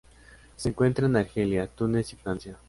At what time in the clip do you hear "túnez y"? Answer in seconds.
1.67-2.15